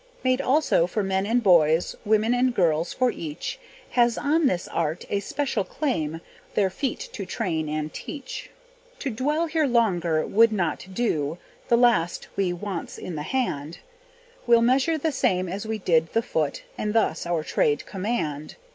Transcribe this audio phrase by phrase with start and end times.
[0.23, 3.59] Made, also, for men and boys, Women and girls, for each
[3.91, 6.21] Has on this art a special claim,
[6.55, 8.49] Their feet to train and teach.
[8.97, 11.37] To dwell here longer would not do,
[11.69, 13.77] The last we want's in the hand;
[14.47, 18.55] We'll measure the same as we did the foot, And thus our trade command.